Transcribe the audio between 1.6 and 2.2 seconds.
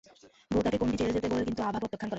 আভা তা প্রত্যাখ্যান করে।